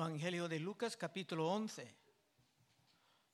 [0.00, 1.94] Evangelio de Lucas capítulo 11.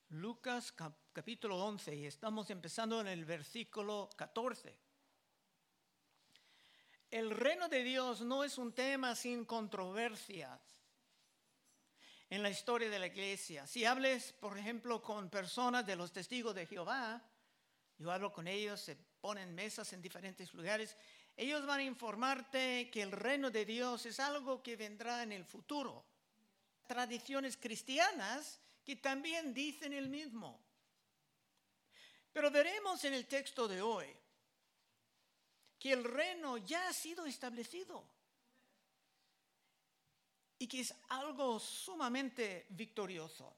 [0.09, 4.77] Lucas cap- capítulo 11 y estamos empezando en el versículo 14.
[7.09, 10.61] El reino de Dios no es un tema sin controversias
[12.31, 13.65] en la historia de la iglesia.
[13.69, 17.23] Si hables, por ejemplo, con personas de los testigos de Jehová,
[17.97, 20.97] yo hablo con ellos, se ponen mesas en diferentes lugares,
[21.37, 25.45] ellos van a informarte que el reino de Dios es algo que vendrá en el
[25.45, 26.05] futuro.
[26.87, 30.61] Tradiciones cristianas que también dicen el mismo.
[32.33, 34.07] Pero veremos en el texto de hoy
[35.79, 38.07] que el reino ya ha sido establecido
[40.59, 43.57] y que es algo sumamente victorioso.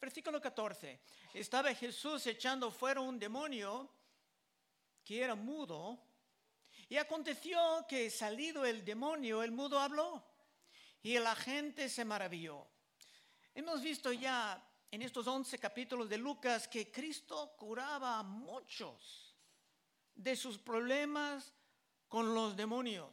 [0.00, 1.00] Versículo 14.
[1.34, 3.90] Estaba Jesús echando fuera un demonio
[5.04, 5.98] que era mudo
[6.88, 10.24] y aconteció que salido el demonio, el mudo habló
[11.02, 12.66] y la gente se maravilló.
[13.54, 19.34] Hemos visto ya en estos 11 capítulos de Lucas que Cristo curaba a muchos
[20.14, 21.52] de sus problemas
[22.08, 23.10] con los demonios.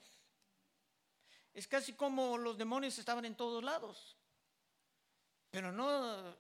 [1.54, 4.18] Es casi como los demonios estaban en todos lados.
[5.52, 6.36] Pero no,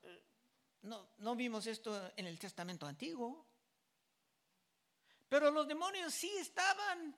[0.81, 3.45] no, no vimos esto en el Testamento Antiguo.
[5.29, 7.15] Pero los demonios sí estaban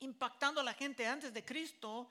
[0.00, 2.10] impactando a la gente antes de Cristo,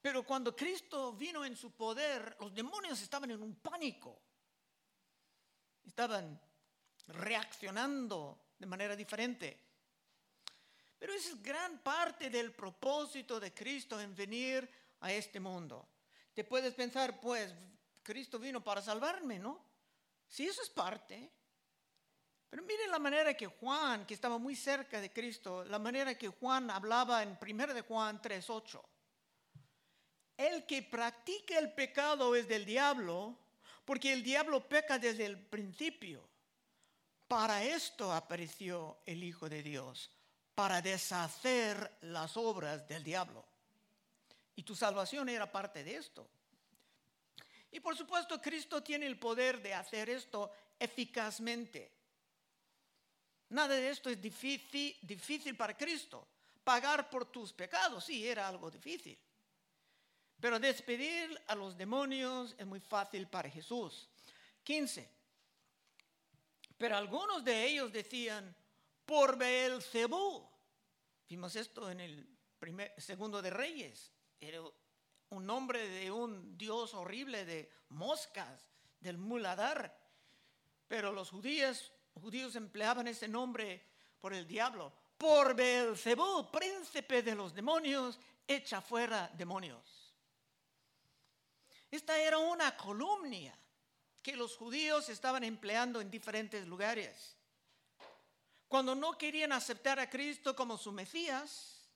[0.00, 4.20] pero cuando Cristo vino en su poder, los demonios estaban en un pánico.
[5.84, 6.40] Estaban
[7.08, 9.66] reaccionando de manera diferente.
[10.98, 14.68] Pero esa es gran parte del propósito de Cristo en venir
[15.00, 15.88] a este mundo.
[16.32, 17.52] Te puedes pensar, pues,
[18.02, 19.64] Cristo vino para salvarme, ¿no?
[20.28, 21.30] Sí, eso es parte.
[22.48, 26.28] Pero miren la manera que Juan, que estaba muy cerca de Cristo, la manera que
[26.28, 28.82] Juan hablaba en 1 de Juan 3:8.
[30.36, 33.36] El que practica el pecado es del diablo,
[33.84, 36.28] porque el diablo peca desde el principio.
[37.26, 40.10] Para esto apareció el Hijo de Dios,
[40.54, 43.44] para deshacer las obras del diablo.
[44.54, 46.28] Y tu salvación era parte de esto.
[47.70, 51.95] Y por supuesto, Cristo tiene el poder de hacer esto eficazmente.
[53.50, 56.26] Nada de esto es difícil, para Cristo.
[56.64, 59.18] Pagar por tus pecados, sí, era algo difícil.
[60.40, 64.08] Pero despedir a los demonios es muy fácil para Jesús.
[64.64, 65.08] 15.
[66.76, 68.54] Pero algunos de ellos decían,
[69.04, 70.46] por Beelzebú.
[71.28, 72.28] Vimos esto en el
[72.98, 74.12] segundo de Reyes.
[74.40, 74.60] Era
[75.30, 78.68] un nombre de un dios horrible de moscas,
[79.00, 79.96] del muladar.
[80.88, 83.82] Pero los judíos, judíos empleaban ese nombre
[84.20, 84.92] por el diablo.
[85.16, 90.14] Por Beelzebú, príncipe de los demonios, echa fuera demonios.
[91.90, 93.56] Esta era una columna
[94.22, 97.36] que los judíos estaban empleando en diferentes lugares.
[98.68, 101.88] Cuando no querían aceptar a Cristo como su Mesías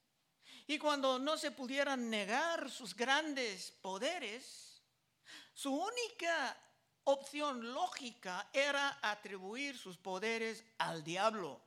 [0.66, 4.81] y cuando no se pudieran negar sus grandes poderes,
[5.52, 6.56] su única
[7.05, 11.61] opción lógica era atribuir sus poderes al diablo.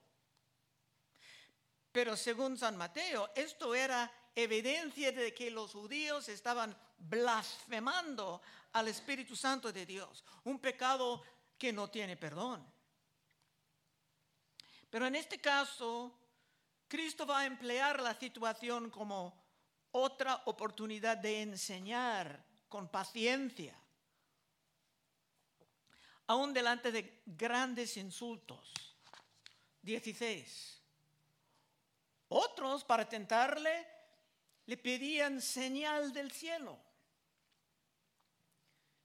[1.91, 8.41] Pero según San Mateo, esto era evidencia de que los judíos estaban blasfemando
[8.73, 11.21] al Espíritu Santo de Dios, un pecado
[11.57, 12.65] que no tiene perdón.
[14.89, 16.11] Pero en este caso,
[16.87, 19.43] Cristo va a emplear la situación como
[19.91, 23.77] otra oportunidad de enseñar con paciencia,
[26.27, 28.73] aún delante de grandes insultos.
[29.81, 30.81] 16.
[32.29, 33.87] Otros, para tentarle,
[34.65, 36.79] le pedían señal del cielo.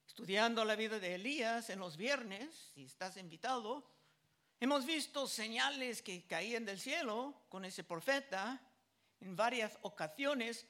[0.06, 3.88] Estudiando la vida de Elías en los viernes, si estás invitado,
[4.60, 8.60] hemos visto señales que caían del cielo con ese profeta
[9.20, 10.66] en varias ocasiones,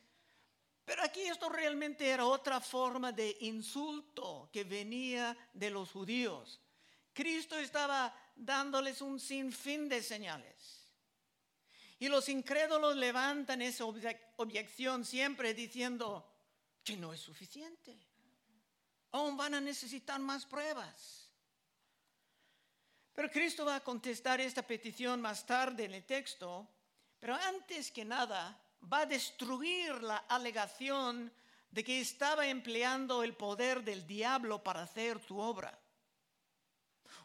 [0.89, 6.63] pero aquí esto realmente era otra forma de insulto que venía de los judíos.
[7.13, 10.89] Cristo estaba dándoles un sinfín de señales.
[11.99, 16.27] Y los incrédulos levantan esa objeción siempre diciendo
[16.83, 17.95] que no es suficiente.
[19.11, 21.31] Aún van a necesitar más pruebas.
[23.13, 26.67] Pero Cristo va a contestar esta petición más tarde en el texto.
[27.21, 31.33] Pero antes que nada, va a destruir la alegación
[31.71, 35.79] de que estaba empleando el poder del diablo para hacer su obra.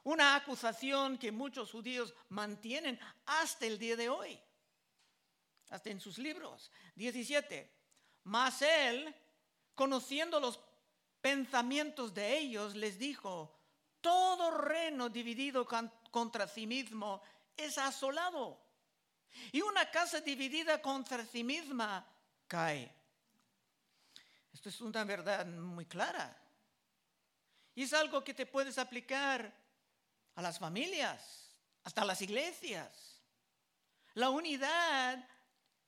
[0.04, 4.40] Una acusación que muchos judíos mantienen hasta el día de hoy
[5.74, 6.72] hasta en sus libros.
[6.96, 7.70] 17.
[8.26, 9.14] Mas él,
[9.74, 10.60] conociendo los
[11.20, 13.60] pensamientos de ellos, les dijo,
[14.00, 15.68] todo reino dividido
[16.12, 17.22] contra sí mismo
[17.58, 18.63] es asolado.
[19.52, 22.06] Y una casa dividida contra sí misma
[22.48, 22.92] cae.
[24.54, 26.38] Esto es una verdad muy clara.
[27.76, 29.52] Y es algo que te puedes aplicar
[30.36, 33.22] a las familias, hasta a las iglesias.
[34.14, 35.28] La unidad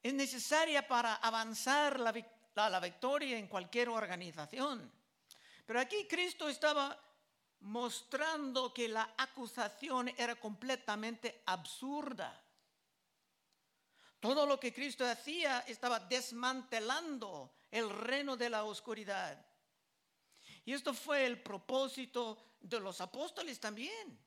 [0.01, 2.13] es necesaria para avanzar la,
[2.69, 4.91] la, victoria en cualquier organización.
[5.65, 7.00] Pero aquí Cristo estaba
[7.62, 12.44] mostrando que la acusación era completamente absurda.
[14.19, 19.45] Todo lo que Cristo hacía estaba desmantelando el reino de la oscuridad.
[20.63, 24.19] Y esto fue el propósito de los apóstoles también.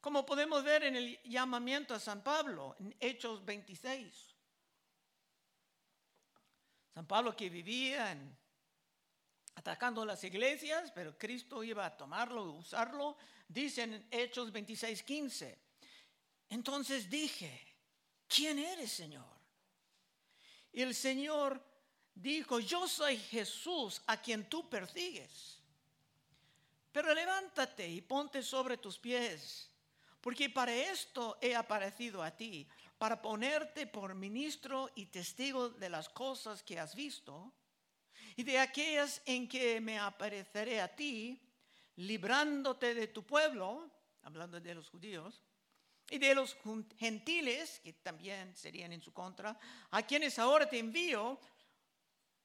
[0.00, 4.34] Como podemos ver en el llamamiento a San Pablo, en Hechos 26.
[6.92, 8.14] San Pablo que vivía
[9.54, 13.16] atacando las iglesias, pero Cristo iba a tomarlo y usarlo,
[13.48, 15.58] dice en Hechos 26, 15.
[16.50, 17.71] Entonces dije,
[18.34, 19.24] ¿quién eres, Señor?
[20.72, 21.62] El Señor
[22.14, 25.58] dijo, yo soy Jesús a quien tú persigues.
[26.90, 29.70] Pero levántate y ponte sobre tus pies,
[30.20, 32.68] porque para esto he aparecido a ti,
[32.98, 37.52] para ponerte por ministro y testigo de las cosas que has visto
[38.36, 41.40] y de aquellas en que me apareceré a ti,
[41.96, 43.90] librándote de tu pueblo,
[44.22, 45.42] hablando de los judíos,
[46.12, 46.58] y de los
[46.98, 49.58] gentiles, que también serían en su contra,
[49.90, 51.40] a quienes ahora te envío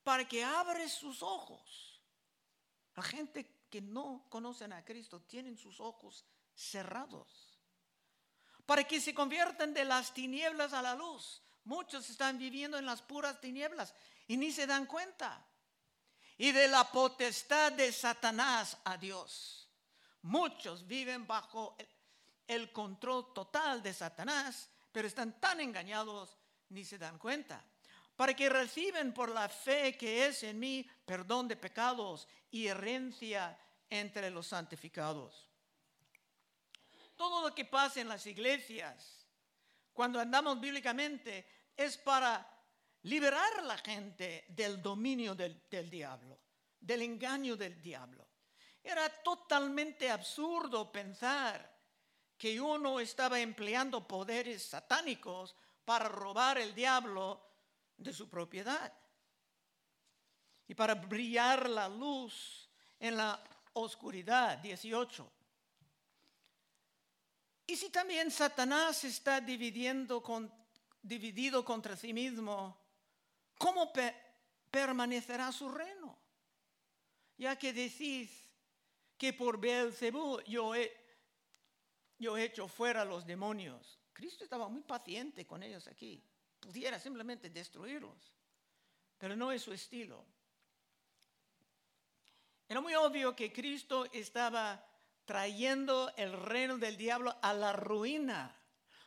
[0.04, 2.02] para que abres sus ojos.
[2.96, 6.24] La gente que no conocen a Cristo tienen sus ojos
[6.56, 7.60] cerrados.
[8.66, 11.42] Para que se conviertan de las tinieblas a la luz.
[11.66, 13.94] Muchos están viviendo en las puras tinieblas
[14.30, 15.46] y ni se dan cuenta.
[16.38, 19.70] Y de la potestad de Satanás a Dios.
[20.22, 21.97] Muchos viven bajo el
[22.72, 26.38] control total de Satanás, pero están tan engañados
[26.70, 27.64] ni se dan cuenta
[28.18, 33.58] para que reciben por la fe que es en mí perdón de pecados y herencia
[33.90, 35.48] entre los santificados.
[37.16, 39.28] Todo lo que pasa en las iglesias,
[39.94, 41.48] cuando andamos bíblicamente,
[41.78, 42.46] es para
[43.04, 46.40] liberar a la gente del dominio del, del diablo,
[46.80, 48.28] del engaño del diablo.
[48.84, 51.77] Era totalmente absurdo pensar
[52.38, 57.42] que uno estaba empleando poderes satánicos para robar el diablo
[57.98, 58.94] de su propiedad.
[60.68, 62.70] Y para brillar la luz
[63.00, 63.42] en la
[63.74, 65.32] oscuridad, 18.
[67.68, 70.24] Y si también Satanás está dividiendo
[71.02, 72.78] dividido contra sí mismo,
[73.58, 73.92] ¿cómo
[74.70, 76.18] permanecerá su reino?
[77.38, 78.44] Ya que decís
[79.18, 80.97] que por Beelzebú yo he,
[82.20, 84.00] yo he hecho fuera los demonios.
[84.14, 86.24] Cristo estaba muy paciente con ellos aquí
[86.60, 88.34] pudiera simplemente destruirlos,
[89.18, 90.26] pero no es su estilo.
[92.68, 94.84] Era muy obvio que Cristo estaba
[95.26, 98.54] trayendo el reino del diablo a la ruina,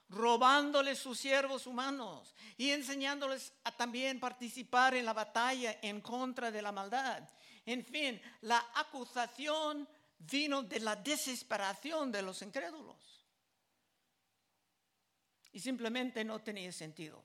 [0.08, 6.62] robándoles sus siervos humanos y enseñándoles a también participar en la batalla en contra de
[6.62, 7.28] la maldad.
[7.66, 9.86] En fin, la acusación
[10.20, 13.26] vino de la desesperación de los incrédulos
[15.52, 17.24] y simplemente no tenía sentido.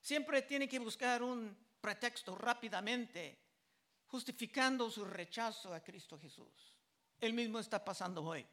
[0.00, 3.38] Siempre tiene que buscar un pretexto rápidamente,
[4.06, 6.74] justificando su rechazo a Cristo Jesús.
[7.20, 8.46] El mismo está pasando hoy.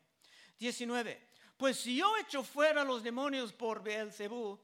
[0.60, 1.30] 19.
[1.58, 4.60] Pues si yo echo fuera los demonios por Beelzebú,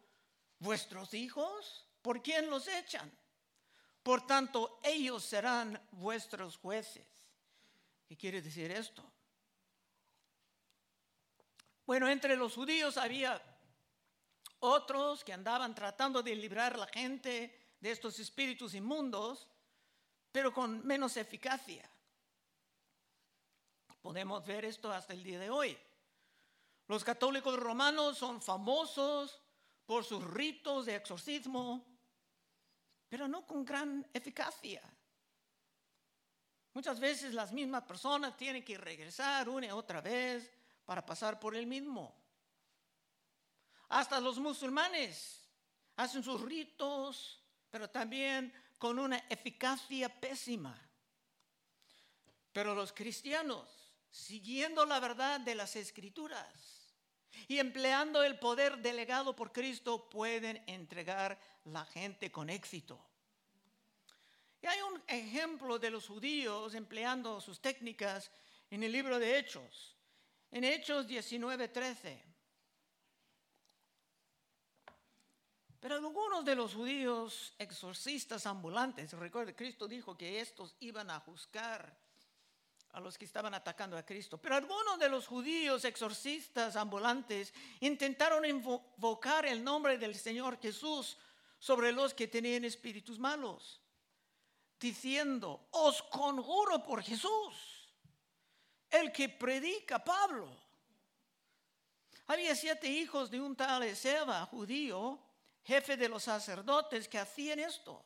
[0.60, 3.12] vuestros hijos, ¿por quién los echan?
[4.04, 7.19] Por tanto, ellos serán vuestros jueces.
[8.10, 9.04] ¿Qué quiere decir esto?
[11.86, 13.40] Bueno, entre los judíos había
[14.62, 19.48] otros que andaban tratando de librar a la gente de estos espíritus inmundos,
[20.32, 21.88] pero con menos eficacia.
[24.02, 25.78] Podemos ver esto hasta el día de hoy.
[26.88, 29.40] Los católicos romanos son famosos
[29.86, 31.86] por sus ritos de exorcismo,
[33.08, 34.82] pero no con gran eficacia.
[36.74, 40.52] Muchas veces las mismas personas tienen que regresar una y otra vez
[40.86, 42.16] para pasar por el mismo.
[43.90, 45.50] Hasta los musulmanes
[45.96, 50.80] hacen sus ritos, pero también con una eficacia pésima.
[52.54, 53.68] Pero los cristianos,
[54.12, 56.96] siguiendo la verdad de las escrituras
[57.48, 63.09] y empleando el poder delegado por Cristo, pueden entregar la gente con éxito.
[64.62, 68.30] Y hay un ejemplo de los judíos empleando sus técnicas
[68.70, 69.96] en el libro de Hechos,
[70.52, 72.30] en Hechos 19:13.
[75.80, 81.98] Pero algunos de los judíos exorcistas ambulantes, recuerde, Cristo dijo que estos iban a juzgar
[82.92, 84.38] a los que estaban atacando a Cristo.
[84.42, 91.18] Pero algunos de los judíos exorcistas ambulantes intentaron invocar el nombre del Señor Jesús
[91.60, 93.80] sobre los que tenían espíritus malos,
[94.80, 97.54] diciendo, os conjuro por Jesús,
[98.90, 100.50] el que predica Pablo.
[102.28, 105.20] Había siete hijos de un tal Ezeba, judío,
[105.64, 108.06] jefe de los sacerdotes que hacían esto.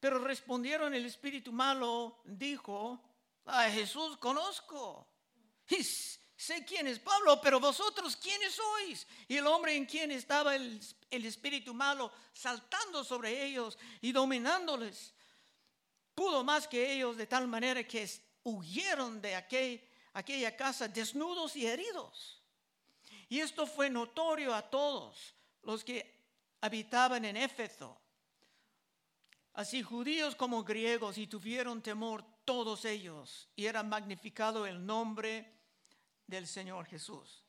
[0.00, 3.00] Pero respondieron el espíritu malo, dijo,
[3.44, 5.06] a Jesús conozco.
[5.68, 9.06] Y sé quién es Pablo, pero vosotros quiénes sois.
[9.28, 11.01] Y el hombre en quien estaba el, espíritu
[11.74, 15.14] malo saltando sobre ellos y dominándoles,
[16.14, 18.08] pudo más que ellos de tal manera que
[18.44, 22.42] huyeron de aquella casa desnudos y heridos.
[23.28, 26.20] Y esto fue notorio a todos los que
[26.60, 27.98] habitaban en Éfeso,
[29.54, 35.60] así judíos como griegos, y tuvieron temor todos ellos, y era magnificado el nombre
[36.26, 37.44] del Señor Jesús.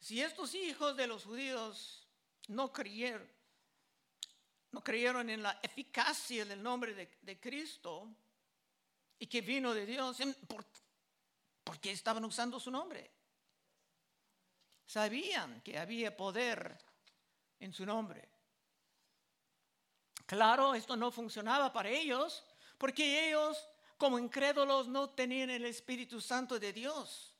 [0.00, 2.01] Si estos hijos de los judíos
[2.48, 3.28] no creyeron,
[4.72, 8.08] no creyeron en la eficacia del nombre de, Cristo
[9.18, 10.64] y que vino de Dios, ¿por,
[11.62, 13.10] ¿por qué estaban usando su nombre?
[14.86, 16.78] Sabían que había poder
[17.60, 18.28] en su nombre.
[20.26, 22.44] Claro, esto no funcionaba para ellos,
[22.78, 27.34] porque ellos, como incrédulos, no tenían el Espíritu Santo de Dios.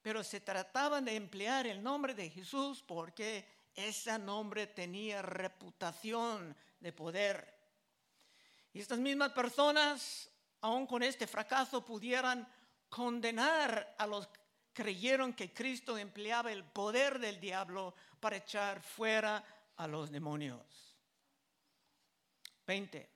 [0.00, 6.92] Pero se trataban de emplear el nombre de Jesús porque ese nombre tenía reputación de
[6.92, 7.52] poder.
[8.72, 12.46] Y estas mismas personas, aun con este fracaso, pudieran
[12.88, 14.28] condenar a los
[14.72, 19.44] creyeron que Cristo empleaba el poder del diablo para echar fuera
[19.76, 20.96] a los demonios.
[22.66, 23.10] 20.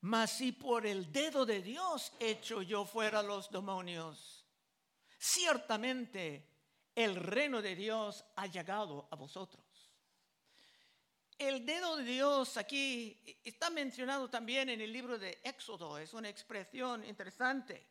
[0.00, 4.45] Mas si por el dedo de Dios echo yo fuera los demonios,
[5.26, 6.46] ciertamente
[6.94, 9.64] el reino de Dios ha llegado a vosotros.
[11.36, 16.28] El dedo de Dios aquí está mencionado también en el libro de Éxodo, es una
[16.28, 17.86] expresión interesante.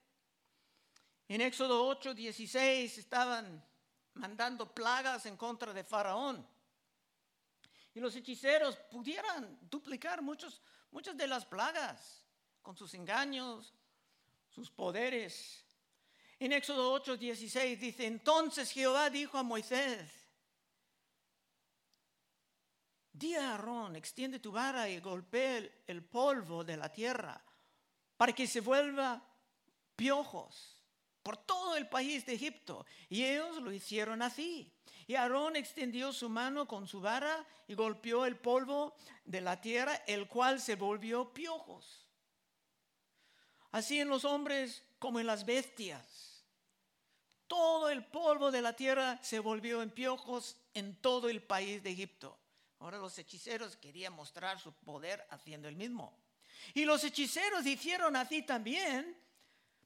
[1.27, 3.63] En Éxodo 8, 16 estaban
[4.13, 6.47] mandando plagas en contra de Faraón.
[7.93, 10.61] Y los hechiceros pudieran duplicar muchos,
[10.91, 12.25] muchas de las plagas
[12.61, 13.73] con sus engaños,
[14.49, 15.64] sus poderes.
[16.39, 20.25] En Éxodo 8, 16 dice, entonces Jehová dijo a Moisés,
[23.17, 27.41] Di a Aarón, extiende tu vara y golpee el, polvo de la tierra
[28.17, 29.23] para que se vuelva
[29.95, 30.83] piojos
[31.23, 32.85] por todo el país de Egipto.
[33.07, 34.69] Y ellos lo hicieron así.
[35.07, 39.95] Y Aarón extendió su mano con su vara y golpeó el polvo de la tierra,
[40.07, 42.05] el cual se volvió piojos.
[43.71, 46.43] Así en los hombres como en las bestias.
[47.45, 51.91] Todo el polvo de la tierra se volvió en piojos en todo el país de
[51.91, 52.35] Egipto.
[52.79, 56.17] Ahora los hechiceros querían mostrar su poder haciendo el mismo.
[56.73, 59.15] Y los hechiceros hicieron así también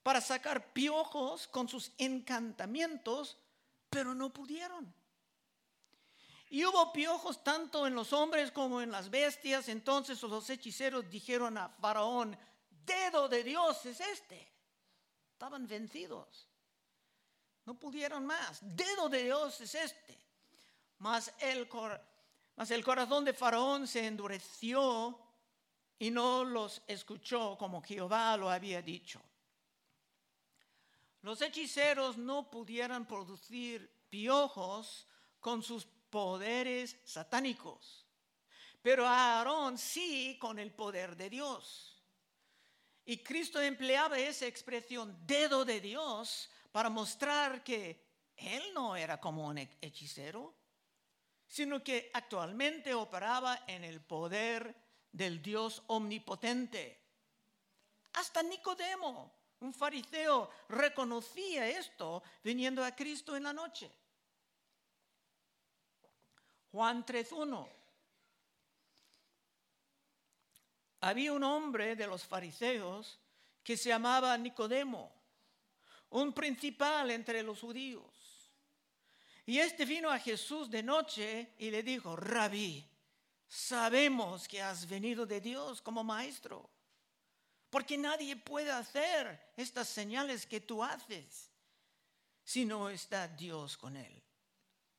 [0.04, 3.38] para sacar piojos con sus encantamientos,
[3.90, 4.94] pero no pudieron.
[6.50, 9.68] Y hubo piojos tanto en los hombres como en las bestias.
[9.68, 12.38] Entonces los hechiceros dijeron a Faraón,
[12.86, 14.59] dedo de Dios es este.
[15.40, 16.50] Estaban vencidos.
[17.64, 18.60] No pudieron más.
[18.62, 20.20] Dedo de Dios es este.
[20.98, 21.66] Mas el,
[22.58, 25.18] mas el corazón de Faraón se endureció
[25.98, 29.22] y no los escuchó como Jehová lo había dicho.
[31.22, 35.08] Los hechiceros no pudieran producir piojos
[35.40, 38.06] con sus poderes satánicos,
[38.82, 41.89] pero Aarón sí con el poder de Dios.
[43.10, 49.48] Y Cristo empleaba esa expresión dedo de Dios para mostrar que él no era como
[49.48, 50.54] un hechicero,
[51.48, 54.76] sino que actualmente operaba en el poder
[55.12, 57.02] del Dios omnipotente.
[58.14, 63.90] Hasta Nicodemo, un fariseo, reconocía esto viniendo a Cristo en la noche.
[66.72, 67.79] Juan 3.1.
[71.02, 73.20] Había un hombre de los fariseos
[73.64, 75.12] que se llamaba Nicodemo,
[76.10, 78.04] un principal entre los judíos.
[79.46, 82.86] Y este vino a Jesús de noche y le dijo, Rabí,
[83.48, 86.70] sabemos que has venido de Dios como maestro,
[87.70, 91.50] porque nadie puede hacer estas señales que tú haces
[92.44, 94.24] si no está Dios con él.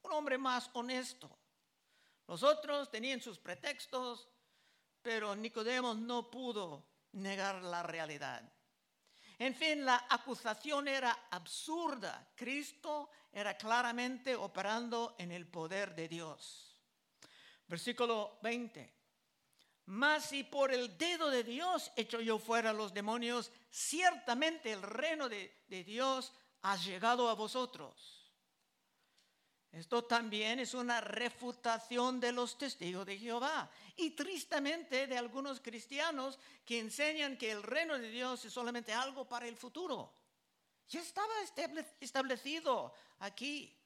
[0.02, 1.30] Un hombre más honesto.
[2.26, 4.28] Los otros tenían sus pretextos,
[5.02, 8.42] pero Nicodemo no pudo negar la realidad.
[9.38, 12.30] En fin, la acusación era absurda.
[12.34, 16.76] Cristo era claramente operando en el poder de Dios.
[17.66, 19.00] Versículo 20.
[19.86, 25.28] Mas si por el dedo de Dios echo yo fuera los demonios, ciertamente el reino
[25.28, 28.19] de, de Dios ha llegado a vosotros.
[29.72, 36.38] Esto también es una refutación de los testigos de Jehová y tristemente de algunos cristianos
[36.64, 40.12] que enseñan que el reino de Dios es solamente algo para el futuro.
[40.88, 41.32] Ya estaba
[42.00, 43.76] establecido aquí.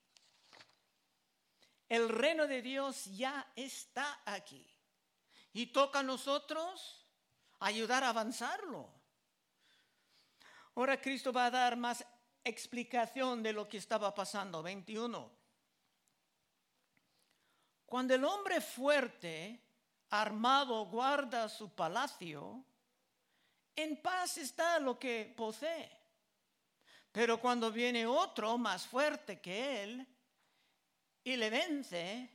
[1.86, 4.66] El reino de Dios ya está aquí.
[5.52, 7.04] Y toca a nosotros
[7.60, 8.90] ayudar a avanzarlo.
[10.76, 12.04] Ahora Cristo va a dar más
[12.42, 14.62] explicación de lo que estaba pasando.
[14.62, 15.43] 21.
[17.94, 19.60] Cuando el hombre fuerte,
[20.10, 22.64] armado, guarda su palacio,
[23.76, 25.96] en paz está lo que posee.
[27.12, 30.08] Pero cuando viene otro más fuerte que él
[31.22, 32.28] y le vence,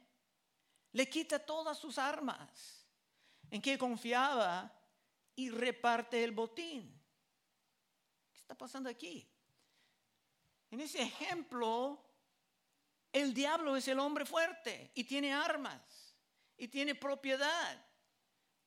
[0.94, 2.88] le quita todas sus armas
[3.52, 4.72] en que confiaba
[5.36, 6.90] y reparte el botín.
[8.32, 9.30] ¿Qué está pasando aquí?
[10.72, 12.09] En ese ejemplo,
[13.12, 16.16] el diablo es el hombre fuerte y tiene armas
[16.58, 17.86] y tiene propiedad,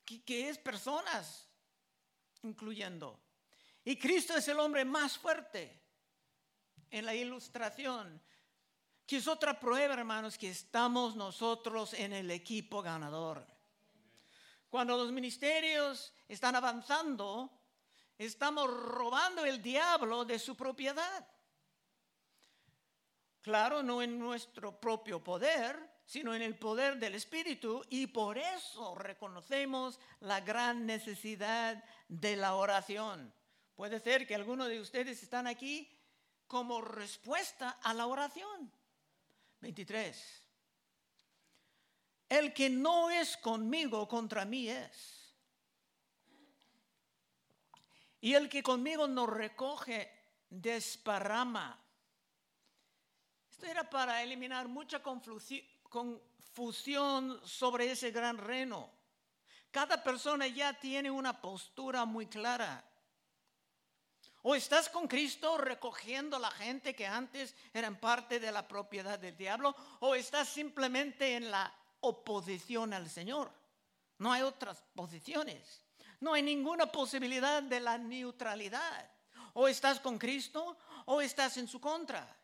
[0.05, 1.49] que, es personas,
[2.43, 3.21] incluyendo.
[3.85, 5.81] Y Cristo es el hombre más fuerte
[6.91, 8.21] en la ilustración,
[9.07, 13.47] que es otra prueba, hermanos, que estamos nosotros en el equipo ganador.
[14.71, 17.51] Cuando los ministerios están avanzando,
[18.17, 21.27] estamos robando el diablo de su propiedad.
[23.43, 25.77] Claro, no en nuestro propio poder,
[26.07, 32.55] sino en el poder del Espíritu y por eso reconocemos la gran necesidad de la
[32.55, 33.35] oración.
[33.75, 35.91] Puede ser que algunos de ustedes están aquí
[36.47, 38.71] como respuesta a la oración.
[39.61, 40.49] 23.
[42.29, 45.35] El que no es conmigo contra mí es.
[48.21, 50.11] Y el que conmigo no recoge
[50.49, 51.82] desparrama
[53.63, 55.71] era para eliminar mucha confusión
[57.45, 58.91] sobre ese gran reino.
[59.71, 62.85] Cada persona ya tiene una postura muy clara.
[64.43, 69.37] O estás con Cristo recogiendo la gente que antes eran parte de la propiedad del
[69.37, 73.53] diablo, o estás simplemente en la oposición al Señor.
[74.19, 75.85] No hay otras posiciones.
[76.21, 79.11] No hay ninguna posibilidad de la neutralidad.
[79.55, 82.37] O estás con Cristo o estás en su contra.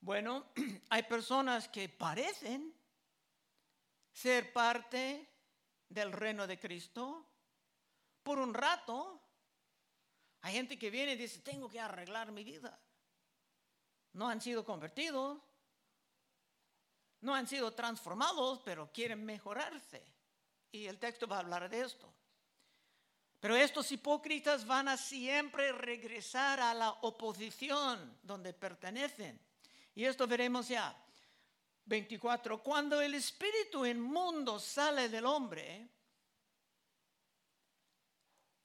[0.00, 0.46] Bueno,
[0.90, 2.74] hay personas que parecen
[4.12, 5.28] ser parte
[5.88, 7.26] del reino de Cristo
[8.22, 9.20] por un rato.
[10.42, 12.78] Hay gente que viene y dice, tengo que arreglar mi vida.
[14.12, 15.38] No han sido convertidos,
[17.20, 20.04] no han sido transformados, pero quieren mejorarse.
[20.70, 22.12] Y el texto va a hablar de esto.
[23.40, 29.47] Pero estos hipócritas van a siempre regresar a la oposición donde pertenecen.
[29.98, 30.96] Y esto veremos ya.
[31.84, 32.62] 24.
[32.62, 35.88] Cuando el espíritu inmundo sale del hombre,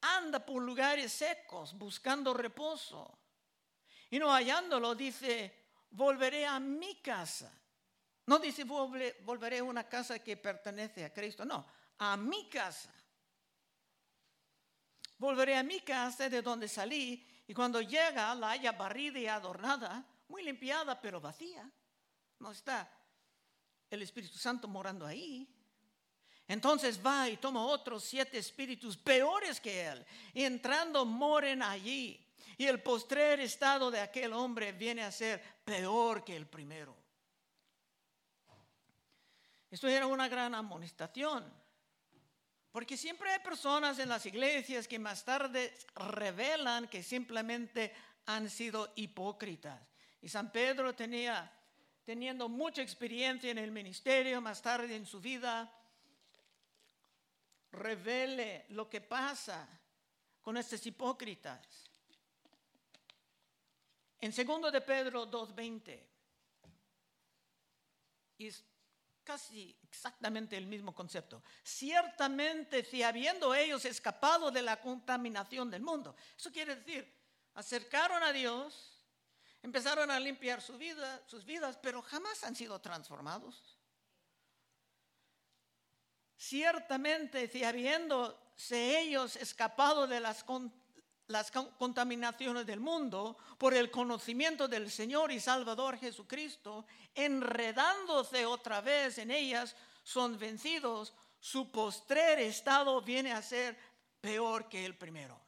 [0.01, 3.17] anda por lugares secos buscando reposo.
[4.11, 7.51] Y no hallándolo, dice, volveré a mi casa.
[8.27, 11.45] No dice, volveré a una casa que pertenece a Cristo.
[11.45, 11.65] No,
[11.97, 12.93] a mi casa.
[15.17, 20.12] Volveré a mi casa de donde salí y cuando llega la haya barrida y adornada
[20.33, 21.69] muy limpiada pero vacía.
[22.39, 22.89] No está
[23.87, 25.47] el Espíritu Santo morando ahí.
[26.47, 32.19] Entonces va y toma otros siete espíritus peores que él, y entrando moren allí.
[32.57, 36.95] Y el postrer estado de aquel hombre viene a ser peor que el primero.
[39.69, 41.45] Esto era una gran amonestación,
[42.71, 47.93] porque siempre hay personas en las iglesias que más tarde revelan que simplemente
[48.25, 49.92] han sido hipócritas
[50.23, 51.51] y San Pedro tenía,
[52.05, 55.69] teniendo mucha experiencia en el ministerio, más tarde en su vida,
[57.73, 59.67] revele lo que pasa
[60.41, 61.89] con estos hipócritas.
[64.21, 66.01] En 2 de Pedro 2.20,
[68.37, 68.63] y es
[69.25, 71.43] casi exactamente el mismo concepto.
[71.63, 77.13] Ciertamente, si habiendo ellos escapado de la contaminación del mundo, eso quiere decir,
[77.55, 78.92] acercaron a Dios,
[79.63, 83.79] empezaron a limpiar su vida, sus vidas, pero jamás han sido transformados.
[86.37, 90.45] Ciertamente, si habiéndose ellos escapado de las
[91.27, 99.17] las contaminaciones del mundo por el conocimiento del Señor y Salvador Jesucristo, enredándose otra vez
[99.17, 103.77] en ellas, son vencidos, su postrer estado viene a ser
[104.19, 105.39] peor que el primero.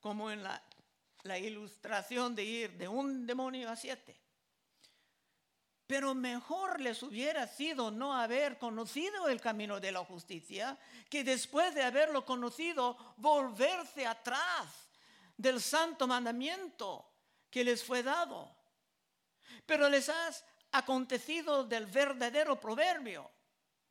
[0.00, 0.62] Como en la,
[1.22, 4.18] la ilustración de ir de un demonio a siete.
[5.86, 10.78] Pero mejor les hubiera sido no haber conocido el camino de la justicia
[11.08, 14.90] que después de haberlo conocido volverse atrás
[15.36, 17.10] del santo mandamiento
[17.50, 18.54] que les fue dado.
[19.64, 23.30] Pero les has acontecido del verdadero proverbio.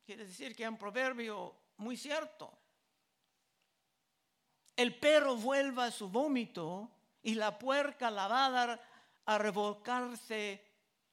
[0.06, 2.56] Quiere decir que es un proverbio muy cierto.
[4.76, 8.80] El perro vuelva a su vómito y la puerca lavada
[9.24, 10.64] a revolcarse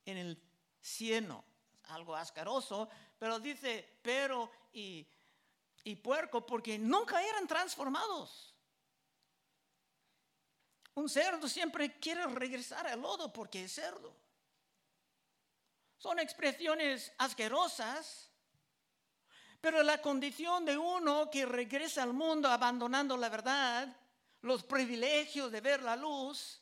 [0.05, 0.41] en el
[0.79, 1.43] cieno,
[1.89, 5.07] algo asqueroso, pero dice pero y,
[5.83, 8.53] y puerco porque nunca eran transformados.
[10.95, 14.15] Un cerdo siempre quiere regresar al lodo porque es cerdo.
[15.97, 18.29] Son expresiones asquerosas,
[19.59, 23.87] pero la condición de uno que regresa al mundo abandonando la verdad,
[24.45, 26.61] los privilegios de ver la luz,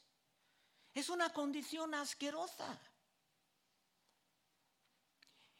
[0.94, 2.80] es una condición asquerosa.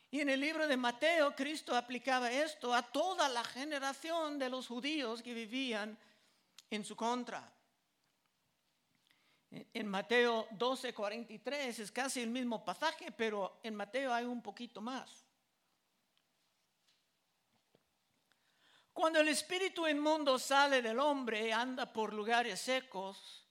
[0.10, 4.68] Y en el libro de Mateo, Cristo aplicaba esto a toda la generación de los
[4.68, 5.98] judíos que vivían
[6.70, 7.52] en su contra.
[9.52, 14.82] En Mateo 12, 43 es casi el mismo pasaje, pero en Mateo hay un poquito
[14.82, 15.26] más.
[18.94, 23.44] Cuando el espíritu inmundo sale del hombre, anda por lugares secos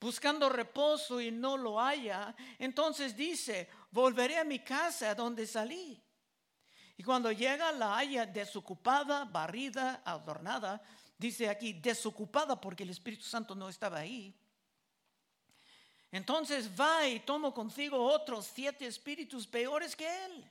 [0.00, 6.02] buscando reposo y no lo haya, entonces dice, volveré a mi casa donde salí.
[6.96, 10.82] Y cuando llega la haya desocupada, barrida, adornada,
[11.18, 14.34] dice aquí desocupada porque el Espíritu Santo no estaba ahí.
[16.10, 20.50] Entonces va y toma consigo otros siete espíritus peores que él.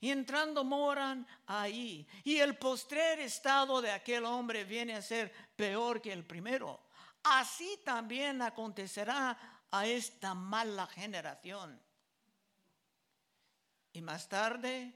[0.00, 2.06] Y entrando moran ahí.
[2.24, 6.80] Y el postrer estado de aquel hombre viene a ser peor que el primero
[7.22, 9.36] así también acontecerá
[9.70, 11.80] a esta mala generación.
[13.92, 14.94] Y más tarde,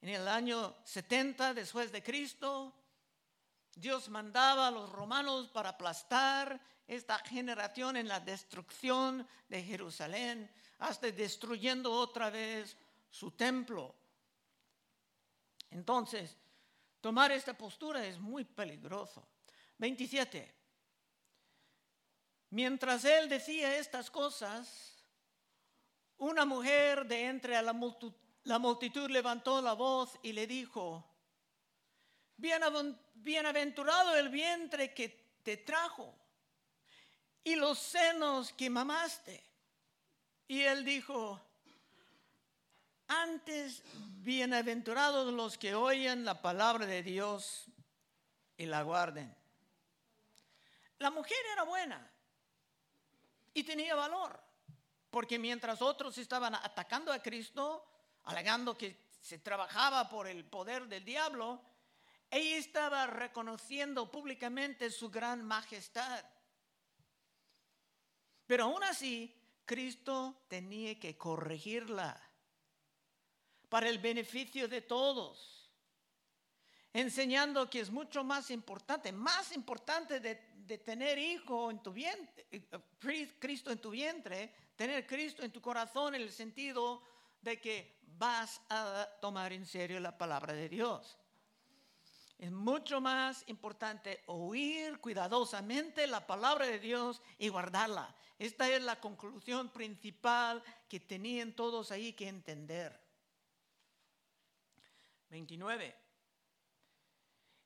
[0.00, 2.74] en el año 70 después de Cristo,
[3.74, 11.10] Dios mandaba a los romanos para aplastar esta generación en la destrucción de Jerusalén, hasta
[11.10, 12.76] destruyendo otra vez
[13.10, 13.94] su templo.
[15.70, 16.36] Entonces,
[17.00, 19.26] tomar esta postura es muy peligroso.
[19.78, 20.54] 27.
[22.50, 25.04] Mientras él decía estas cosas,
[26.18, 31.06] una mujer de entre a la multitud, levantó la voz y le dijo,
[32.36, 36.14] bienaventurado el vientre que te trajo
[37.44, 39.42] y los senos que mamaste.
[40.48, 41.40] Y él dijo,
[43.10, 43.82] antes
[44.22, 47.66] bienaventurados los que oyen la palabra de Dios
[48.56, 49.36] y la guarden.
[50.98, 52.08] La mujer era buena
[53.52, 54.40] y tenía valor,
[55.10, 57.84] porque mientras otros estaban atacando a Cristo,
[58.24, 61.60] alegando que se trabajaba por el poder del diablo,
[62.30, 66.24] ella estaba reconociendo públicamente su gran majestad.
[68.46, 72.29] Pero aún así, Cristo tenía que corregirla
[73.70, 75.70] para el beneficio de todos,
[76.92, 83.36] enseñando que es mucho más importante, más importante de tener hijo en tu vientre, eh,
[83.38, 87.02] Cristo en tu vientre, tener Cristo en tu corazón en el sentido
[87.40, 91.16] de que vas a tomar en serio la palabra de Dios.
[92.38, 98.14] Es mucho más importante oír cuidadosamente la palabra de Dios y guardarla.
[98.38, 102.98] Esta es la conclusión principal que tenían todos ahí que entender.
[105.30, 105.96] 29.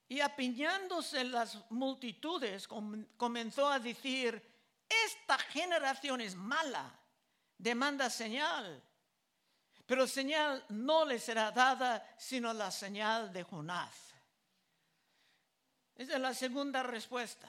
[0.08, 2.68] Y apiñándose las multitudes,
[3.16, 4.40] comenzó a decir,
[4.88, 6.94] esta generación es mala,
[7.58, 8.82] demanda señal,
[9.86, 14.14] pero señal no le será dada sino la señal de Jonás.
[15.96, 17.48] Esa es la segunda respuesta.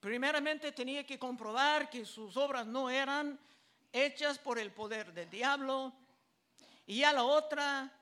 [0.00, 3.38] Primeramente tenía que comprobar que sus obras no eran
[3.92, 5.92] hechas por el poder del diablo.
[6.86, 7.97] Y ya la otra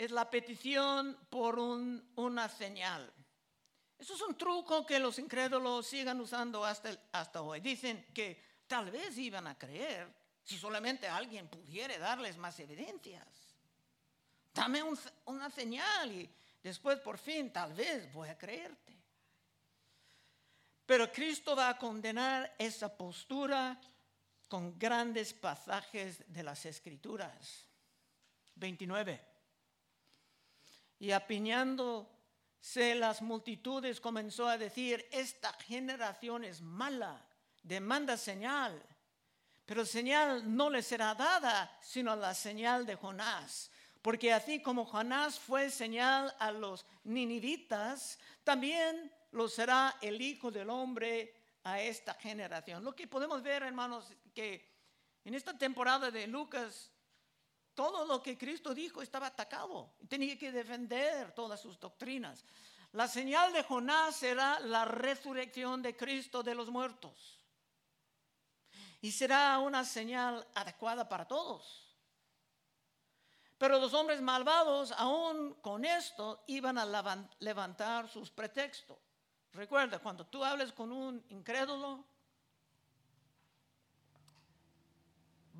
[0.00, 3.12] es la petición por una señal.
[3.98, 7.60] Eso es un truco que los incrédulos sigan usando hasta, hoy.
[7.60, 10.10] Dicen que tal vez iban a creer
[10.42, 13.28] si solamente alguien pudiera darles más evidencias.
[14.54, 14.82] Dame
[15.26, 16.30] una señal y
[16.62, 18.96] después por fin tal vez voy a creerte.
[20.86, 23.78] Pero Cristo va a condenar esa postura
[24.48, 27.66] con grandes pasajes de las Escrituras.
[28.54, 29.29] 29.
[31.00, 37.26] Y apiñándose las multitudes comenzó a decir, esta generación es mala,
[37.62, 38.80] demanda señal,
[39.66, 43.70] pero señal no le será dada, sino la señal de Jonás.
[44.02, 50.70] Porque así como Jonás fue señal a los ninivitas, también lo será el Hijo del
[50.70, 51.34] Hombre
[51.64, 52.84] a esta generación.
[52.84, 54.68] Lo que podemos ver, hermanos, que
[55.24, 56.90] en esta temporada de Lucas,
[57.74, 59.92] todo lo que Cristo dijo estaba atacado.
[60.08, 62.44] Tenía que defender todas sus doctrinas.
[62.92, 67.38] La señal de Jonás será la resurrección de Cristo de los muertos.
[69.00, 71.86] Y será una señal adecuada para todos.
[73.56, 78.98] Pero los hombres malvados, aún con esto, iban a levantar sus pretextos.
[79.52, 82.04] Recuerda, cuando tú hables con un incrédulo,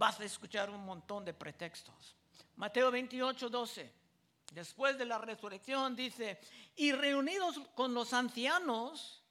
[0.00, 2.16] vas a escuchar un montón de pretextos.
[2.56, 3.92] Mateo 28, 12.
[4.50, 6.40] Después de la resurrección dice,
[6.74, 9.22] y reunidos con los ancianos,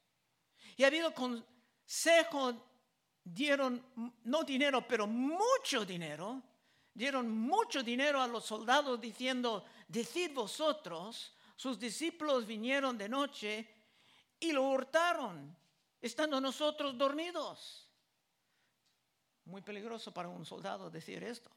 [0.78, 2.54] y ha habido consejo,
[3.24, 3.84] dieron,
[4.26, 6.40] no dinero, pero mucho dinero,
[6.94, 13.68] dieron mucho dinero a los soldados diciendo, decid vosotros, sus discípulos vinieron de noche
[14.40, 15.58] y lo hurtaron,
[16.00, 17.89] estando nosotros dormidos.
[19.50, 21.50] Muy peligroso para un soldado decir esto.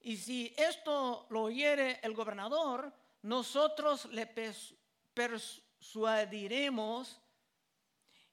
[0.00, 4.28] Y si esto lo oyere el gobernador, nosotros le
[5.12, 7.20] persuadiremos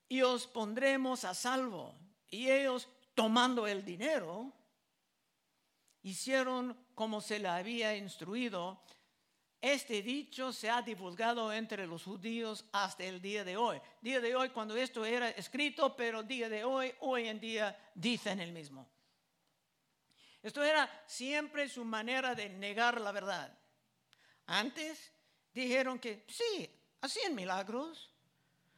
[0.07, 1.95] y os pondremos a salvo.
[2.29, 4.53] Y ellos, tomando el dinero,
[6.03, 8.83] hicieron como se le había instruido
[9.61, 13.81] este dicho se ha divulgado entre los judíos hasta el día de hoy.
[14.01, 18.39] Día de hoy cuando esto era escrito, pero día de hoy, hoy en día dicen
[18.39, 18.87] el mismo.
[20.41, 23.57] Esto era siempre su manera de negar la verdad.
[24.45, 25.11] Antes
[25.53, 26.69] dijeron que sí,
[27.01, 28.09] hacían milagros,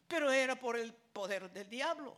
[0.08, 2.18] pero era por el poder del diablo.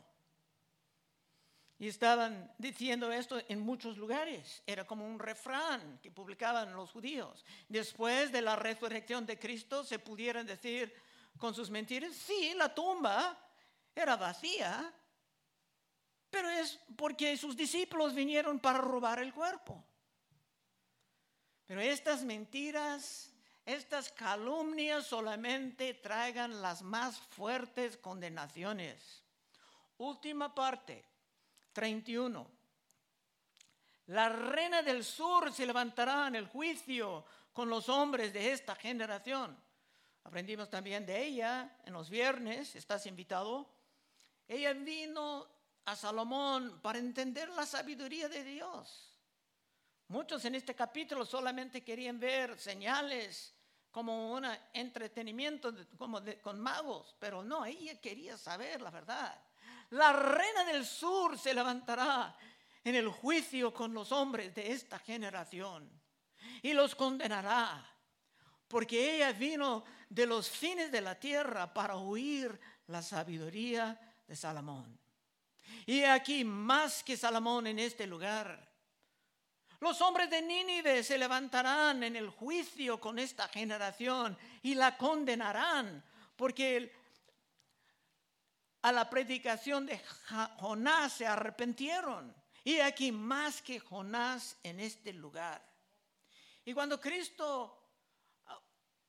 [1.83, 4.63] Y estaban diciendo esto en muchos lugares.
[4.65, 7.43] Era como un refrán que publicaban los judíos.
[7.67, 10.95] Después de la resurrección de Cristo se pudieran decir
[11.37, 13.37] con sus mentiras, sí, la tumba
[13.93, 14.93] era vacía,
[16.29, 19.83] pero es porque sus discípulos vinieron para robar el cuerpo.
[21.65, 23.33] Pero estas mentiras,
[23.65, 29.21] estas calumnias solamente traigan las más fuertes condenaciones.
[29.97, 31.11] Última parte
[31.73, 32.49] 31.
[34.07, 39.57] La reina del sur se levantará en el juicio con los hombres de esta generación.
[40.23, 43.69] Aprendimos también de ella en los viernes, estás invitado.
[44.47, 45.47] Ella vino
[45.85, 49.17] a Salomón para entender la sabiduría de Dios.
[50.07, 53.53] Muchos en este capítulo solamente querían ver señales
[53.89, 59.39] como un entretenimiento como con magos, pero no, ella quería saber la verdad.
[59.93, 62.35] La reina del sur se levantará
[62.83, 65.87] en el juicio con los hombres de esta generación
[66.63, 67.87] y los condenará,
[68.67, 74.97] porque ella vino de los fines de la tierra para oír la sabiduría de Salomón.
[75.85, 78.67] Y aquí más que Salomón en este lugar.
[79.79, 86.03] Los hombres de Nínive se levantarán en el juicio con esta generación y la condenarán,
[86.35, 87.02] porque
[88.83, 89.99] a la predicación de
[90.59, 92.35] Jonás se arrepentieron.
[92.65, 95.65] Y aquí más que Jonás en este lugar.
[96.65, 97.77] Y cuando Cristo
[98.45, 98.61] ah,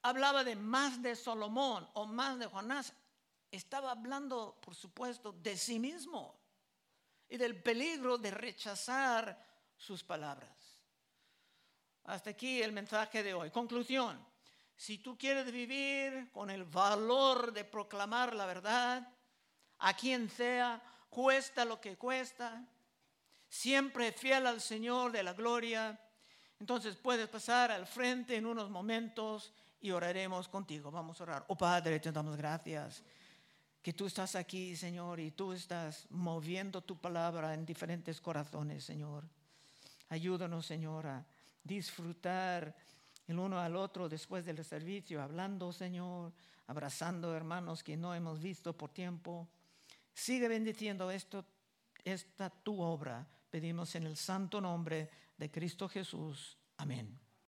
[0.03, 2.93] hablaba de más de Salomón o más de Jonás,
[3.51, 6.41] estaba hablando, por supuesto, de sí mismo
[7.29, 9.45] y del peligro de rechazar
[9.77, 10.51] sus palabras.
[12.05, 13.51] Hasta aquí el mensaje de hoy.
[13.51, 14.25] Conclusión.
[14.77, 19.09] Si tú quieres vivir con el valor de proclamar la verdad,
[19.79, 22.65] a quien sea, cuesta lo que cuesta,
[23.49, 25.99] siempre fiel al Señor de la gloria.
[26.59, 30.91] Entonces puedes pasar al frente en unos momentos y oraremos contigo.
[30.91, 31.45] Vamos a orar.
[31.49, 33.03] Oh Padre, te damos gracias
[33.85, 39.25] que tú estás aquí, Señor, y tú estás moviendo tu palabra en diferentes corazones, Señor.
[40.09, 41.27] Ayúdanos, Señor, a
[41.63, 42.75] disfrutar
[43.27, 46.33] el uno al otro después del servicio, hablando, Señor,
[46.67, 49.47] abrazando hermanos que no hemos visto por tiempo.
[50.15, 51.45] Sigue bendiciendo esto,
[52.05, 53.27] esta tu obra.
[53.51, 56.57] Pedimos en el santo nombre de Cristo Jesús.
[56.77, 57.24] Amén.